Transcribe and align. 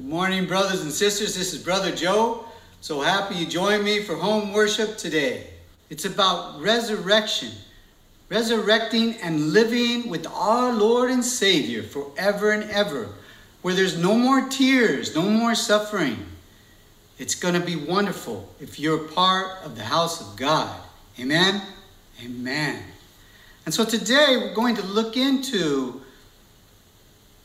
Good 0.00 0.08
morning, 0.08 0.46
brothers 0.46 0.80
and 0.80 0.90
sisters. 0.90 1.34
This 1.34 1.52
is 1.52 1.62
Brother 1.62 1.94
Joe. 1.94 2.46
So 2.80 3.02
happy 3.02 3.34
you 3.34 3.44
joined 3.44 3.84
me 3.84 4.02
for 4.02 4.16
home 4.16 4.54
worship 4.54 4.96
today. 4.96 5.48
It's 5.90 6.06
about 6.06 6.58
resurrection, 6.58 7.50
resurrecting 8.30 9.16
and 9.16 9.52
living 9.52 10.08
with 10.08 10.26
our 10.28 10.72
Lord 10.72 11.10
and 11.10 11.22
Savior 11.22 11.82
forever 11.82 12.52
and 12.52 12.70
ever, 12.70 13.10
where 13.60 13.74
there's 13.74 13.98
no 13.98 14.14
more 14.14 14.48
tears, 14.48 15.14
no 15.14 15.20
more 15.20 15.54
suffering. 15.54 16.16
It's 17.18 17.34
going 17.34 17.54
to 17.54 17.60
be 17.60 17.76
wonderful 17.76 18.48
if 18.58 18.80
you're 18.80 19.06
part 19.06 19.62
of 19.64 19.76
the 19.76 19.84
house 19.84 20.22
of 20.22 20.34
God. 20.34 20.80
Amen? 21.20 21.60
Amen. 22.24 22.82
And 23.66 23.74
so 23.74 23.84
today 23.84 24.38
we're 24.38 24.54
going 24.54 24.76
to 24.76 24.82
look 24.82 25.18
into 25.18 26.00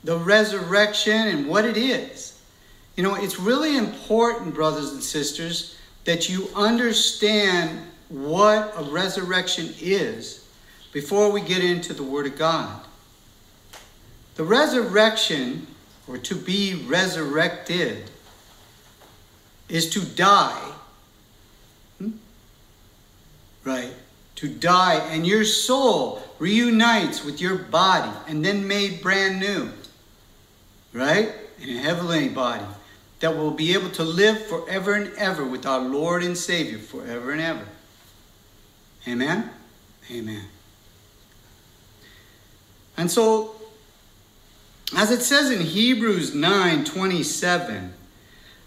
the 0.05 0.17
resurrection 0.17 1.27
and 1.27 1.49
what 1.49 1.65
it 1.65 1.75
is. 1.75 2.31
You 2.95 3.03
know, 3.03 3.15
it's 3.15 3.39
really 3.39 3.75
important, 3.75 4.53
brothers 4.53 4.91
and 4.91 5.03
sisters, 5.03 5.77
that 6.05 6.29
you 6.29 6.47
understand 6.55 7.85
what 8.09 8.73
a 8.77 8.83
resurrection 8.83 9.73
is 9.81 10.47
before 10.93 11.31
we 11.31 11.41
get 11.41 11.63
into 11.63 11.93
the 11.93 12.03
Word 12.03 12.25
of 12.25 12.37
God. 12.37 12.85
The 14.35 14.45
resurrection, 14.45 15.67
or 16.07 16.17
to 16.19 16.35
be 16.35 16.85
resurrected, 16.87 18.09
is 19.67 19.89
to 19.89 20.01
die. 20.01 20.71
Hmm? 21.97 22.11
Right. 23.65 23.91
To 24.35 24.47
die, 24.47 24.95
and 25.09 25.25
your 25.27 25.43
soul 25.43 26.21
reunites 26.39 27.25
with 27.25 27.41
your 27.41 27.57
body 27.57 28.11
and 28.27 28.43
then 28.43 28.67
made 28.67 29.01
brand 29.01 29.39
new. 29.39 29.71
Right? 30.93 31.33
In 31.61 31.77
a 31.77 31.81
heavenly 31.81 32.29
body 32.29 32.65
that 33.19 33.35
will 33.35 33.51
be 33.51 33.73
able 33.73 33.89
to 33.91 34.03
live 34.03 34.45
forever 34.47 34.93
and 34.93 35.13
ever 35.15 35.45
with 35.45 35.65
our 35.65 35.79
Lord 35.79 36.23
and 36.23 36.37
Savior 36.37 36.77
forever 36.77 37.31
and 37.31 37.41
ever. 37.41 37.65
Amen? 39.07 39.49
Amen. 40.11 40.45
And 42.97 43.09
so, 43.09 43.55
as 44.95 45.11
it 45.11 45.21
says 45.21 45.51
in 45.51 45.61
Hebrews 45.61 46.33
9 46.33 46.85
27, 46.85 47.93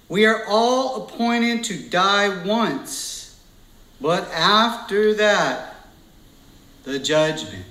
we 0.09 0.27
are 0.27 0.45
all 0.47 1.05
appointed 1.05 1.65
to 1.65 1.89
die 1.89 2.45
once, 2.45 3.41
but 4.01 4.31
after 4.31 5.15
that, 5.15 5.77
the 6.85 6.99
judgment. 6.99 7.65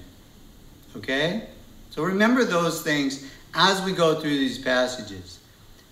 Okay? 0.95 1.47
So 1.89 2.03
remember 2.03 2.43
those 2.43 2.83
things 2.83 3.29
as 3.53 3.81
we 3.81 3.91
go 3.91 4.19
through 4.19 4.37
these 4.37 4.59
passages. 4.59 5.36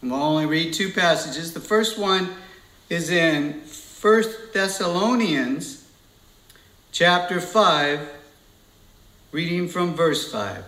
We'll 0.06 0.22
only 0.22 0.46
read 0.46 0.74
two 0.74 0.92
passages. 0.92 1.54
The 1.54 1.60
first 1.60 1.98
one 1.98 2.30
is 2.90 3.10
in 3.10 3.64
1 4.02 4.24
Thessalonians 4.54 5.90
chapter 6.92 7.42
5, 7.42 8.08
reading 9.32 9.68
from 9.68 9.96
verse 9.96 10.32
5. 10.32 10.64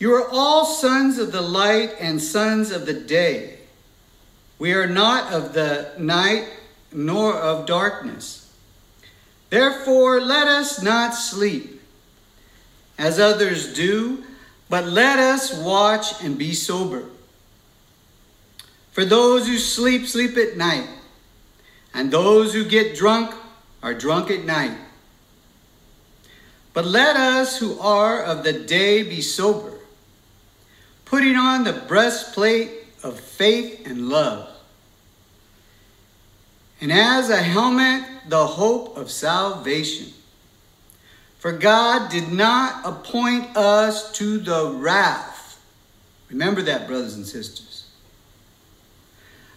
You 0.00 0.12
are 0.14 0.28
all 0.28 0.64
sons 0.64 1.18
of 1.18 1.30
the 1.30 1.40
light 1.40 1.94
and 2.00 2.20
sons 2.20 2.72
of 2.72 2.84
the 2.86 2.94
day. 2.94 3.60
We 4.58 4.72
are 4.72 4.88
not 4.88 5.32
of 5.32 5.52
the 5.52 5.92
night 5.98 6.48
nor 6.92 7.32
of 7.32 7.64
darkness. 7.64 8.52
Therefore, 9.50 10.20
let 10.20 10.48
us 10.48 10.82
not 10.82 11.14
sleep 11.14 11.80
as 12.98 13.20
others 13.20 13.72
do, 13.72 14.24
but 14.72 14.86
let 14.86 15.18
us 15.18 15.52
watch 15.52 16.24
and 16.24 16.38
be 16.38 16.54
sober. 16.54 17.04
For 18.92 19.04
those 19.04 19.46
who 19.46 19.58
sleep, 19.58 20.06
sleep 20.06 20.38
at 20.38 20.56
night, 20.56 20.88
and 21.92 22.10
those 22.10 22.54
who 22.54 22.64
get 22.64 22.96
drunk 22.96 23.34
are 23.82 23.92
drunk 23.92 24.30
at 24.30 24.46
night. 24.46 24.74
But 26.72 26.86
let 26.86 27.16
us 27.16 27.58
who 27.58 27.78
are 27.80 28.22
of 28.22 28.44
the 28.44 28.54
day 28.54 29.02
be 29.02 29.20
sober 29.20 29.74
putting 31.04 31.36
on 31.36 31.64
the 31.64 31.74
breastplate 31.74 32.70
of 33.02 33.20
faith 33.20 33.86
and 33.86 34.08
love. 34.08 34.48
And 36.80 36.90
as 36.90 37.28
a 37.28 37.42
helmet, 37.42 38.04
the 38.26 38.46
hope 38.46 38.96
of 38.96 39.10
salvation. 39.10 40.14
For 41.42 41.50
God 41.50 42.08
did 42.08 42.30
not 42.30 42.86
appoint 42.86 43.56
us 43.56 44.12
to 44.12 44.38
the 44.38 44.70
wrath. 44.76 45.60
Remember 46.30 46.62
that, 46.62 46.86
brothers 46.86 47.16
and 47.16 47.26
sisters. 47.26 47.88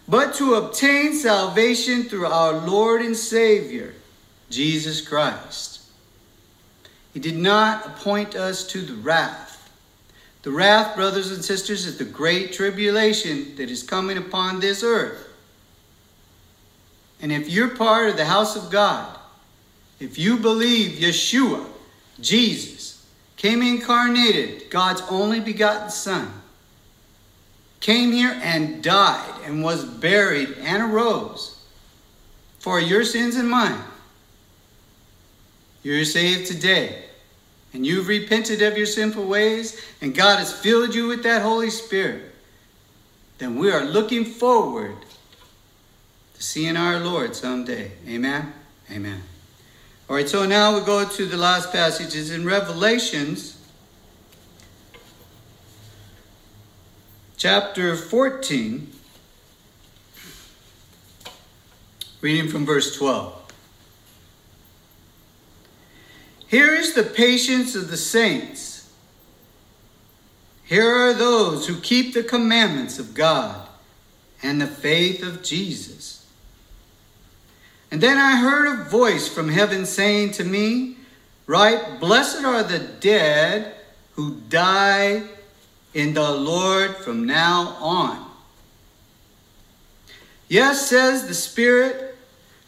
But 0.08 0.34
to 0.34 0.54
obtain 0.54 1.14
salvation 1.14 2.02
through 2.02 2.26
our 2.26 2.54
Lord 2.66 3.02
and 3.02 3.16
Savior, 3.16 3.94
Jesus 4.50 5.00
Christ. 5.00 5.82
He 7.14 7.20
did 7.20 7.36
not 7.36 7.86
appoint 7.86 8.34
us 8.34 8.66
to 8.68 8.82
the 8.82 8.94
wrath 8.94 9.46
the 10.46 10.52
wrath, 10.52 10.94
brothers 10.94 11.32
and 11.32 11.44
sisters, 11.44 11.86
is 11.86 11.98
the 11.98 12.04
great 12.04 12.52
tribulation 12.52 13.56
that 13.56 13.68
is 13.68 13.82
coming 13.82 14.16
upon 14.16 14.60
this 14.60 14.84
earth. 14.84 15.28
And 17.20 17.32
if 17.32 17.50
you're 17.50 17.74
part 17.74 18.10
of 18.10 18.16
the 18.16 18.26
house 18.26 18.54
of 18.54 18.70
God, 18.70 19.18
if 19.98 20.20
you 20.20 20.36
believe 20.36 21.00
Yeshua, 21.00 21.66
Jesus, 22.20 23.06
came 23.36 23.62
incarnated, 23.62 24.70
God's 24.70 25.02
only 25.10 25.40
begotten 25.40 25.90
Son, 25.90 26.32
came 27.80 28.12
here 28.12 28.38
and 28.42 28.82
died 28.82 29.42
and 29.44 29.62
was 29.62 29.84
buried 29.84 30.56
and 30.60 30.82
arose 30.82 31.58
for 32.58 32.80
your 32.80 33.04
sins 33.04 33.36
and 33.36 33.48
mine, 33.48 33.82
you're 35.82 36.04
saved 36.04 36.46
today 36.48 37.06
and 37.76 37.86
you've 37.86 38.08
repented 38.08 38.62
of 38.62 38.76
your 38.76 38.86
sinful 38.86 39.26
ways, 39.26 39.78
and 40.00 40.14
God 40.14 40.38
has 40.38 40.50
filled 40.50 40.94
you 40.94 41.08
with 41.08 41.22
that 41.24 41.42
Holy 41.42 41.68
Spirit, 41.68 42.34
then 43.36 43.56
we 43.56 43.70
are 43.70 43.84
looking 43.84 44.24
forward 44.24 44.96
to 46.34 46.42
seeing 46.42 46.78
our 46.78 46.98
Lord 46.98 47.36
someday. 47.36 47.92
Amen? 48.08 48.52
Amen. 48.90 49.22
All 50.08 50.14
right, 50.14 50.28
so 50.28 50.46
now 50.46 50.78
we 50.78 50.86
go 50.86 51.04
to 51.04 51.26
the 51.26 51.36
last 51.36 51.72
passages 51.72 52.30
in 52.30 52.44
Revelations 52.44 53.58
chapter 57.36 57.96
14, 57.96 58.92
reading 62.20 62.48
from 62.48 62.64
verse 62.64 62.96
12. 62.96 63.52
Here 66.46 66.72
is 66.72 66.94
the 66.94 67.02
patience 67.02 67.74
of 67.74 67.90
the 67.90 67.96
saints. 67.96 68.92
Here 70.62 70.88
are 70.88 71.14
those 71.14 71.66
who 71.66 71.80
keep 71.80 72.14
the 72.14 72.22
commandments 72.22 73.00
of 73.00 73.12
God 73.12 73.66
and 74.40 74.60
the 74.60 74.68
faith 74.68 75.24
of 75.24 75.42
Jesus. 75.42 76.25
And 77.90 78.00
then 78.00 78.18
I 78.18 78.36
heard 78.36 78.66
a 78.66 78.84
voice 78.84 79.28
from 79.28 79.48
heaven 79.48 79.86
saying 79.86 80.32
to 80.32 80.44
me, 80.44 80.96
Right, 81.46 82.00
blessed 82.00 82.44
are 82.44 82.64
the 82.64 82.80
dead 82.80 83.74
who 84.14 84.40
die 84.48 85.22
in 85.94 86.12
the 86.12 86.30
Lord 86.30 86.96
from 86.96 87.24
now 87.24 87.76
on. 87.80 88.26
Yes, 90.48 90.88
says 90.88 91.26
the 91.26 91.34
Spirit, 91.34 92.16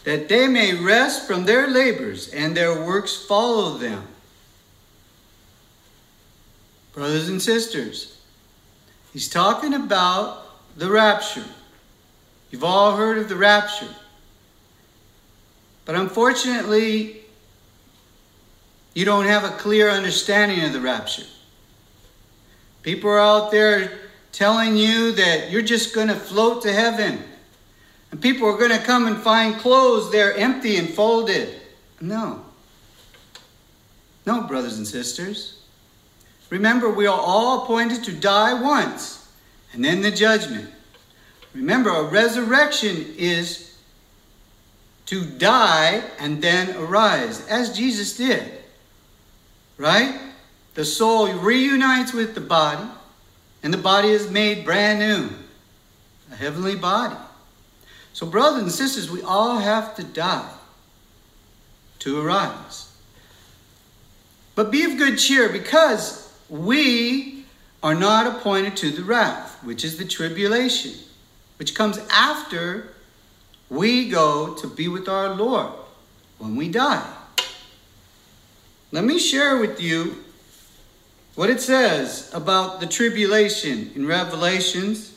that 0.05 0.29
they 0.29 0.47
may 0.47 0.75
rest 0.75 1.27
from 1.27 1.45
their 1.45 1.69
labors 1.69 2.29
and 2.29 2.57
their 2.57 2.85
works 2.85 3.15
follow 3.15 3.77
them. 3.79 4.05
Brothers 6.93 7.29
and 7.29 7.43
sisters, 7.43 8.19
he's 9.13 9.29
talking 9.29 9.75
about 9.75 10.47
the 10.77 10.91
rapture. 10.91 11.45
You've 12.51 12.65
all 12.65 12.97
heard 12.97 13.19
of 13.19 13.29
the 13.29 13.37
rapture. 13.37 13.95
But 15.89 15.97
unfortunately, 15.97 17.23
you 18.93 19.07
don't 19.07 19.25
have 19.25 19.45
a 19.45 19.57
clear 19.57 19.89
understanding 19.89 20.63
of 20.63 20.75
the 20.75 20.83
rapture. 20.83 21.25
People 22.83 23.09
are 23.09 23.19
out 23.19 23.51
there 23.51 23.93
telling 24.31 24.77
you 24.77 25.13
that 25.13 25.51
you're 25.51 25.63
just 25.63 25.95
going 25.95 26.09
to 26.09 26.15
float 26.15 26.61
to 26.65 26.73
heaven. 26.75 27.25
And 28.11 28.21
people 28.21 28.47
are 28.49 28.59
going 28.59 28.79
to 28.79 28.85
come 28.85 29.07
and 29.07 29.17
find 29.17 29.57
clothes 29.57 30.13
there 30.13 30.35
empty 30.35 30.77
and 30.77 30.91
folded. 30.91 31.59
No. 32.03 32.45
No, 34.27 34.43
brothers 34.43 34.77
and 34.77 34.87
sisters. 34.87 35.59
Remember, 36.51 36.91
we 36.91 37.07
are 37.07 37.19
all 37.19 37.63
appointed 37.63 38.05
to 38.05 38.13
die 38.13 38.53
once 38.61 39.27
and 39.73 39.83
then 39.83 40.03
the 40.03 40.11
judgment. 40.11 40.71
Remember, 41.55 41.89
a 41.89 42.03
resurrection 42.03 43.15
is 43.17 43.68
to 45.09 45.25
die 45.25 46.03
and 46.19 46.43
then 46.43 46.77
arise, 46.77 47.47
as 47.49 47.75
Jesus 47.75 48.15
did. 48.15 48.47
Right? 49.79 50.21
The 50.75 50.85
soul 50.85 51.33
reunites 51.33 52.13
with 52.13 52.35
the 52.35 52.43
body, 52.43 52.87
and 53.63 53.73
the 53.73 53.79
body 53.79 54.09
is 54.11 54.31
made 54.31 54.67
brand 54.67 54.99
new, 54.99 55.31
a 56.31 56.37
heavenly 56.37 56.77
body. 56.77 57.17
So, 58.13 58.27
brothers 58.27 58.63
and 58.63 58.71
sisters, 58.71 59.11
we 59.11 59.23
all 59.23 59.57
have 59.57 59.97
to 59.97 60.05
die 60.05 60.53
to 62.01 62.21
arise. 62.21 62.93
But 64.55 64.71
be 64.71 64.85
of 64.85 64.99
good 64.99 65.17
cheer 65.17 65.49
because 65.49 66.39
we 66.51 67.47
are 67.83 67.95
not 67.95 68.27
appointed 68.27 68.77
to 68.77 68.91
the 68.91 69.05
wrath, 69.05 69.65
which 69.65 69.85
is 69.87 69.97
the 69.97 70.05
tribulation, 70.05 70.93
which 71.59 71.75
comes 71.75 71.99
after 72.11 72.93
we 73.71 74.09
go 74.09 74.55
to 74.55 74.67
be 74.67 74.89
with 74.89 75.09
our 75.09 75.35
Lord 75.35 75.73
when 76.39 76.57
we 76.57 76.69
die. 76.69 77.15
Let 78.91 79.05
me 79.05 79.19
share 79.19 79.59
with 79.59 79.81
you 79.81 80.25
what 81.35 81.51
it 81.51 81.61
says 81.61 82.31
about 82.35 82.81
the 82.81 82.87
tribulation 82.87 83.93
in 83.95 84.07
Revelations. 84.07 85.15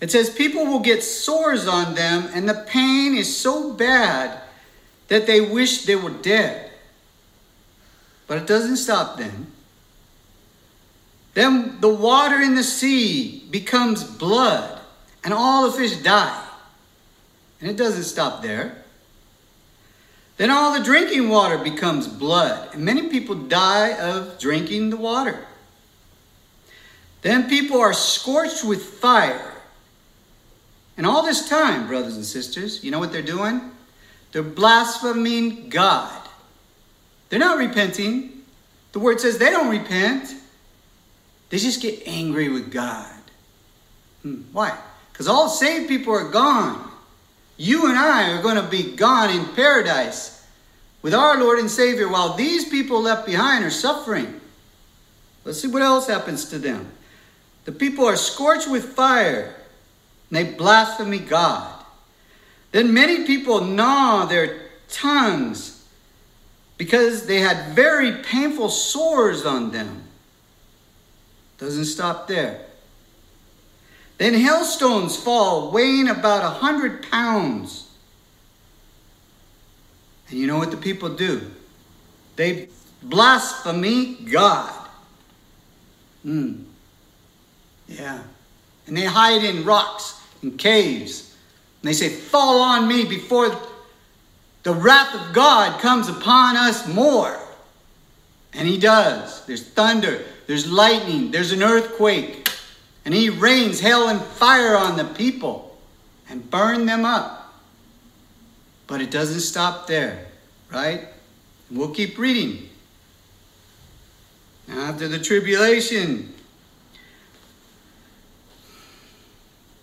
It 0.00 0.10
says, 0.10 0.30
People 0.30 0.66
will 0.66 0.80
get 0.80 1.04
sores 1.04 1.68
on 1.68 1.94
them, 1.94 2.28
and 2.34 2.48
the 2.48 2.64
pain 2.66 3.14
is 3.14 3.36
so 3.36 3.72
bad 3.72 4.40
that 5.08 5.26
they 5.26 5.40
wish 5.40 5.84
they 5.84 5.94
were 5.94 6.10
dead. 6.10 6.70
But 8.26 8.38
it 8.38 8.46
doesn't 8.46 8.78
stop 8.78 9.18
then. 9.18 9.48
Then 11.34 11.80
the 11.80 11.88
water 11.88 12.40
in 12.40 12.54
the 12.54 12.64
sea 12.64 13.46
becomes 13.50 14.02
blood, 14.04 14.80
and 15.24 15.32
all 15.32 15.70
the 15.70 15.76
fish 15.76 15.96
die. 15.96 16.46
And 17.60 17.70
it 17.70 17.76
doesn't 17.76 18.04
stop 18.04 18.42
there. 18.42 18.82
Then 20.36 20.50
all 20.50 20.76
the 20.76 20.84
drinking 20.84 21.28
water 21.28 21.58
becomes 21.58 22.08
blood, 22.08 22.74
and 22.74 22.84
many 22.84 23.08
people 23.08 23.34
die 23.34 23.98
of 23.98 24.38
drinking 24.38 24.90
the 24.90 24.96
water. 24.96 25.46
Then 27.20 27.48
people 27.48 27.80
are 27.80 27.92
scorched 27.92 28.64
with 28.64 28.82
fire. 28.82 29.52
And 30.96 31.06
all 31.06 31.22
this 31.22 31.48
time, 31.48 31.86
brothers 31.86 32.16
and 32.16 32.24
sisters, 32.24 32.82
you 32.82 32.90
know 32.90 32.98
what 32.98 33.12
they're 33.12 33.22
doing? 33.22 33.70
They're 34.32 34.42
blaspheming 34.42 35.68
God. 35.68 36.28
They're 37.28 37.38
not 37.38 37.58
repenting. 37.58 38.42
The 38.92 38.98
word 38.98 39.20
says 39.20 39.38
they 39.38 39.50
don't 39.50 39.70
repent. 39.70 40.34
They 41.50 41.58
just 41.58 41.80
get 41.80 42.02
angry 42.06 42.48
with 42.48 42.72
God. 42.72 43.20
Hmm. 44.22 44.42
Why? 44.52 44.76
Because 45.22 45.36
all 45.36 45.48
saved 45.48 45.86
people 45.86 46.12
are 46.14 46.28
gone. 46.28 46.90
You 47.56 47.86
and 47.86 47.96
I 47.96 48.32
are 48.32 48.42
going 48.42 48.56
to 48.56 48.68
be 48.68 48.96
gone 48.96 49.30
in 49.30 49.54
paradise 49.54 50.44
with 51.00 51.14
our 51.14 51.38
Lord 51.38 51.60
and 51.60 51.70
Savior 51.70 52.08
while 52.08 52.34
these 52.34 52.68
people 52.68 53.00
left 53.00 53.24
behind 53.24 53.64
are 53.64 53.70
suffering. 53.70 54.40
Let's 55.44 55.62
see 55.62 55.68
what 55.68 55.80
else 55.80 56.08
happens 56.08 56.46
to 56.46 56.58
them. 56.58 56.90
The 57.66 57.70
people 57.70 58.04
are 58.04 58.16
scorched 58.16 58.68
with 58.68 58.94
fire 58.96 59.54
and 60.28 60.36
they 60.36 60.54
blaspheme 60.54 61.24
God. 61.26 61.72
Then 62.72 62.92
many 62.92 63.24
people 63.24 63.60
gnaw 63.60 64.24
their 64.24 64.70
tongues 64.88 65.86
because 66.78 67.26
they 67.26 67.38
had 67.38 67.76
very 67.76 68.24
painful 68.24 68.70
sores 68.70 69.46
on 69.46 69.70
them. 69.70 70.02
Doesn't 71.58 71.84
stop 71.84 72.26
there. 72.26 72.71
Then 74.18 74.34
hailstones 74.34 75.16
fall, 75.16 75.70
weighing 75.70 76.08
about 76.08 76.44
a 76.44 76.48
hundred 76.48 77.10
pounds. 77.10 77.90
And 80.28 80.38
you 80.38 80.46
know 80.46 80.58
what 80.58 80.70
the 80.70 80.76
people 80.76 81.10
do? 81.10 81.50
They 82.36 82.68
blaspheme 83.02 84.24
God. 84.30 84.88
Hmm. 86.22 86.62
Yeah. 87.88 88.22
And 88.86 88.96
they 88.96 89.04
hide 89.04 89.44
in 89.44 89.64
rocks 89.64 90.20
and 90.42 90.58
caves. 90.58 91.36
And 91.82 91.88
they 91.88 91.92
say, 91.92 92.08
Fall 92.08 92.62
on 92.62 92.88
me 92.88 93.04
before 93.04 93.56
the 94.62 94.72
wrath 94.72 95.14
of 95.14 95.34
God 95.34 95.80
comes 95.80 96.08
upon 96.08 96.56
us 96.56 96.86
more. 96.86 97.38
And 98.54 98.68
he 98.68 98.78
does. 98.78 99.44
There's 99.46 99.66
thunder, 99.66 100.24
there's 100.46 100.70
lightning, 100.70 101.30
there's 101.30 101.52
an 101.52 101.62
earthquake. 101.62 102.41
And 103.04 103.12
he 103.12 103.30
rains 103.30 103.80
hail 103.80 104.08
and 104.08 104.20
fire 104.20 104.76
on 104.76 104.96
the 104.96 105.04
people 105.04 105.76
and 106.28 106.48
burn 106.50 106.86
them 106.86 107.04
up. 107.04 107.54
But 108.86 109.00
it 109.00 109.10
doesn't 109.10 109.40
stop 109.40 109.86
there, 109.86 110.26
right? 110.70 111.08
We'll 111.70 111.94
keep 111.94 112.18
reading. 112.18 112.68
After 114.68 115.08
the 115.08 115.18
tribulation, 115.18 116.32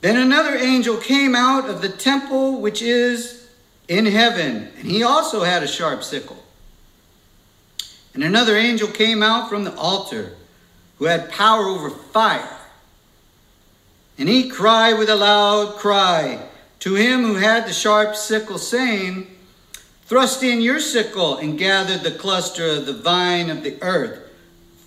then 0.02 0.16
another 0.16 0.56
angel 0.56 0.98
came 0.98 1.36
out 1.36 1.70
of 1.70 1.82
the 1.82 1.90
temple 1.90 2.62
which 2.62 2.82
is 2.82 3.50
in 3.88 4.06
heaven, 4.06 4.72
and 4.78 4.90
he 4.90 5.04
also 5.04 5.44
had 5.44 5.64
a 5.64 5.68
sharp 5.68 6.04
sickle. 6.04 6.44
And 8.14 8.24
another 8.24 8.56
angel 8.56 8.88
came 8.88 9.22
out 9.22 9.50
from 9.50 9.64
the 9.64 9.76
altar 9.76 10.34
who 10.98 11.06
had 11.06 11.32
power 11.32 11.64
over 11.64 11.90
fire. 11.90 12.59
And 14.20 14.28
he 14.28 14.50
cried 14.50 14.98
with 14.98 15.10
a 15.10 15.16
loud 15.16 15.78
cry 15.78 16.46
to 16.80 16.96
him 16.96 17.24
who 17.24 17.36
had 17.36 17.66
the 17.66 17.72
sharp 17.72 18.18
sickle, 18.18 18.58
saying, 18.58 19.28
Thrust 20.04 20.44
in 20.44 20.60
your 20.60 20.82
sickle 20.82 21.38
and 21.38 21.58
gather 21.58 21.98
the 21.98 22.12
cluster 22.12 22.68
of 22.68 22.86
the 22.86 22.94
vine 22.94 23.50
of 23.50 23.64
the 23.64 23.82
earth, 23.82 24.20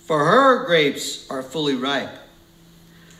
for 0.05 0.25
her 0.25 0.65
grapes 0.65 1.27
are 1.31 1.41
fully 1.41 1.73
ripe. 1.73 2.15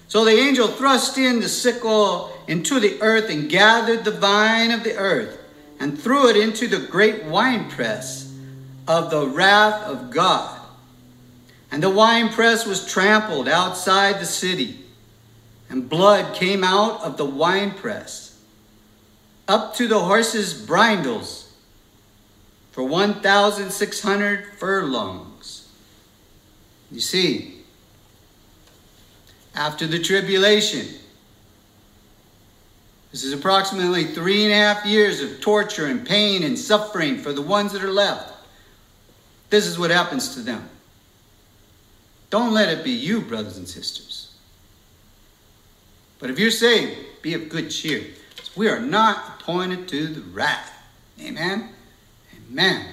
So 0.07 0.23
the 0.23 0.37
angel 0.37 0.67
thrust 0.67 1.17
in 1.17 1.39
the 1.39 1.49
sickle 1.49 2.31
into 2.47 2.79
the 2.79 3.01
earth 3.01 3.31
and 3.31 3.49
gathered 3.49 4.05
the 4.05 4.11
vine 4.11 4.69
of 4.69 4.83
the 4.83 4.95
earth 4.95 5.39
and 5.79 5.99
threw 5.99 6.29
it 6.29 6.37
into 6.37 6.67
the 6.67 6.85
great 6.85 7.23
winepress 7.23 8.31
of 8.87 9.09
the 9.09 9.25
wrath 9.25 9.81
of 9.85 10.11
God. 10.11 10.59
And 11.71 11.81
the 11.81 11.89
winepress 11.89 12.67
was 12.67 12.85
trampled 12.85 13.47
outside 13.47 14.19
the 14.19 14.25
city 14.27 14.82
and 15.73 15.89
blood 15.89 16.35
came 16.35 16.63
out 16.63 17.01
of 17.01 17.17
the 17.17 17.25
winepress 17.25 18.39
up 19.47 19.73
to 19.75 19.87
the 19.87 19.97
horses' 19.97 20.53
brindles 20.53 21.51
for 22.71 22.83
1,600 22.83 24.53
furlongs. 24.59 25.67
You 26.91 26.99
see, 26.99 27.63
after 29.55 29.87
the 29.87 29.97
tribulation, 29.97 30.85
this 33.11 33.23
is 33.23 33.33
approximately 33.33 34.05
three 34.05 34.43
and 34.43 34.53
a 34.53 34.55
half 34.55 34.85
years 34.85 35.21
of 35.21 35.41
torture 35.41 35.87
and 35.87 36.05
pain 36.05 36.43
and 36.43 36.57
suffering 36.57 37.17
for 37.17 37.33
the 37.33 37.41
ones 37.41 37.71
that 37.71 37.83
are 37.83 37.91
left. 37.91 38.31
This 39.49 39.65
is 39.65 39.79
what 39.79 39.89
happens 39.89 40.35
to 40.35 40.41
them. 40.41 40.69
Don't 42.29 42.53
let 42.53 42.69
it 42.69 42.83
be 42.83 42.91
you, 42.91 43.21
brothers 43.21 43.57
and 43.57 43.67
sisters. 43.67 44.22
But 46.23 46.29
if 46.29 46.39
you're 46.39 46.51
saved, 46.51 47.21
be 47.21 47.33
of 47.33 47.49
good 47.49 47.69
cheer. 47.69 48.01
We 48.55 48.69
are 48.69 48.79
not 48.79 49.41
appointed 49.41 49.89
to 49.89 50.07
the 50.07 50.21
wrath. 50.21 50.71
Amen? 51.19 51.67
Amen. 52.49 52.85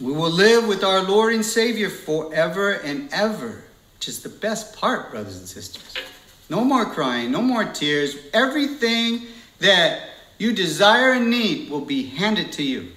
We 0.00 0.10
will 0.10 0.30
live 0.30 0.66
with 0.66 0.82
our 0.82 1.02
Lord 1.02 1.34
and 1.34 1.44
Savior 1.44 1.90
forever 1.90 2.72
and 2.76 3.12
ever, 3.12 3.62
which 3.96 4.08
is 4.08 4.22
the 4.22 4.30
best 4.30 4.74
part, 4.74 5.10
brothers 5.10 5.36
and 5.36 5.46
sisters. 5.46 5.84
No 6.48 6.64
more 6.64 6.86
crying, 6.86 7.30
no 7.30 7.42
more 7.42 7.64
tears. 7.64 8.16
Everything 8.32 9.26
that 9.58 10.00
you 10.38 10.54
desire 10.54 11.12
and 11.12 11.28
need 11.28 11.68
will 11.68 11.84
be 11.84 12.04
handed 12.04 12.52
to 12.52 12.62
you. 12.62 12.90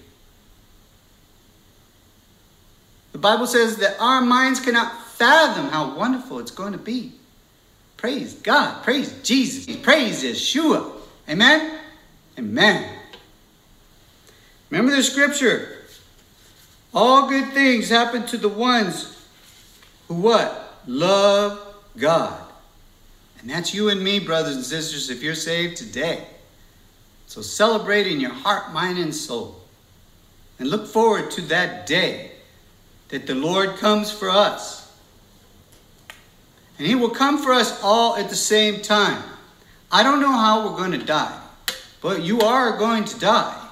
The 3.12 3.18
Bible 3.18 3.46
says 3.46 3.76
that 3.80 3.98
our 4.00 4.22
minds 4.22 4.62
cannot 4.62 5.09
fathom 5.20 5.68
how 5.68 5.96
wonderful 5.96 6.40
it's 6.40 6.50
going 6.50 6.72
to 6.72 6.80
be. 6.80 7.12
Praise 7.98 8.36
God. 8.36 8.82
Praise 8.84 9.14
Jesus. 9.22 9.76
Praise 9.76 10.24
Yeshua. 10.24 10.94
Amen? 11.28 11.78
Amen. 12.40 12.90
Remember 14.70 14.96
the 14.96 15.04
scripture. 15.04 15.84
All 16.94 17.28
good 17.28 17.54
things 17.54 17.90
happen 17.90 18.26
to 18.28 18.38
the 18.38 18.48
ones 18.48 19.18
who 20.08 20.16
what? 20.16 20.80
Love 20.88 21.60
God. 21.98 22.42
And 23.42 23.50
that's 23.50 23.74
you 23.74 23.90
and 23.90 24.02
me, 24.02 24.20
brothers 24.20 24.56
and 24.56 24.66
sisters, 24.66 25.10
if 25.10 25.22
you're 25.22 25.36
saved 25.36 25.76
today. 25.76 26.26
So 27.28 27.42
celebrate 27.42 28.08
in 28.08 28.22
your 28.22 28.34
heart, 28.34 28.72
mind, 28.72 28.98
and 28.98 29.14
soul. 29.14 29.62
And 30.58 30.70
look 30.70 30.88
forward 30.88 31.30
to 31.32 31.42
that 31.44 31.86
day 31.86 32.32
that 33.10 33.28
the 33.28 33.36
Lord 33.36 33.76
comes 33.76 34.10
for 34.10 34.30
us 34.30 34.79
and 36.80 36.88
he 36.88 36.96
will 36.96 37.10
come 37.10 37.38
for 37.38 37.52
us 37.52 37.84
all 37.84 38.16
at 38.16 38.30
the 38.30 38.36
same 38.36 38.82
time. 38.82 39.22
I 39.92 40.02
don't 40.02 40.22
know 40.22 40.32
how 40.32 40.68
we're 40.68 40.78
going 40.78 40.98
to 40.98 41.06
die, 41.06 41.40
but 42.02 42.24
you 42.24 42.40
are 42.40 42.78
going 42.78 43.04
to 43.04 43.20
die. 43.20 43.68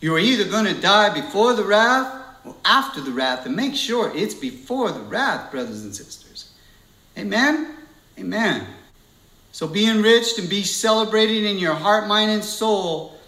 You 0.00 0.14
are 0.14 0.20
either 0.20 0.44
going 0.44 0.72
to 0.72 0.80
die 0.80 1.12
before 1.12 1.52
the 1.52 1.64
wrath 1.64 2.16
or 2.44 2.56
after 2.64 3.02
the 3.02 3.10
wrath, 3.10 3.44
and 3.44 3.54
make 3.54 3.74
sure 3.74 4.10
it's 4.14 4.34
before 4.34 4.92
the 4.92 5.00
wrath, 5.00 5.50
brothers 5.50 5.84
and 5.84 5.94
sisters. 5.94 6.52
Amen? 7.18 7.74
Amen. 8.18 8.66
So 9.52 9.66
be 9.66 9.86
enriched 9.86 10.38
and 10.38 10.48
be 10.48 10.62
celebrated 10.62 11.44
in 11.44 11.58
your 11.58 11.74
heart, 11.74 12.06
mind, 12.06 12.30
and 12.30 12.44
soul, 12.44 13.18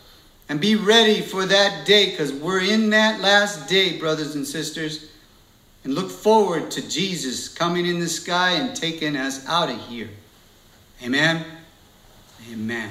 and 0.49 0.61
be 0.61 0.77
ready 0.77 1.21
for 1.21 1.45
that 1.45 1.85
day 1.87 2.11
because 2.11 2.33
we're 2.33 2.61
in 2.61 2.91
that 2.91 3.21
last 3.21 3.69
day, 3.69 3.99
brothers 3.99 4.35
and 4.35 4.47
sisters. 4.47 5.12
And 5.85 5.95
look 5.95 6.11
forward 6.11 6.71
to 6.73 6.89
Jesus 6.89 7.49
coming 7.49 7.87
in 7.87 7.99
the 7.99 8.09
sky 8.09 8.53
and 8.53 8.75
taking 8.75 9.17
us 9.17 9.47
out 9.47 9.69
of 9.69 9.79
here. 9.89 10.11
Amen. 11.03 11.45
Amen. 12.53 12.91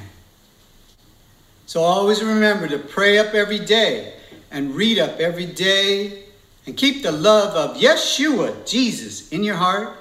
So 1.65 1.81
always 1.81 2.21
remember 2.21 2.67
to 2.67 2.77
pray 2.77 3.17
up 3.17 3.33
every 3.33 3.59
day 3.59 4.15
and 4.51 4.75
read 4.75 4.99
up 4.99 5.19
every 5.19 5.45
day 5.45 6.25
and 6.65 6.75
keep 6.75 7.01
the 7.01 7.11
love 7.11 7.55
of 7.55 7.77
Yeshua, 7.77 8.69
Jesus, 8.69 9.29
in 9.29 9.43
your 9.43 9.55
heart. 9.55 9.97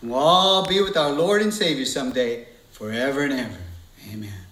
And 0.00 0.10
we'll 0.10 0.20
all 0.20 0.66
be 0.66 0.80
with 0.80 0.96
our 0.96 1.12
Lord 1.12 1.40
and 1.40 1.54
Savior 1.54 1.84
someday, 1.84 2.46
forever 2.72 3.22
and 3.22 3.32
ever. 3.32 3.58
Amen. 4.12 4.43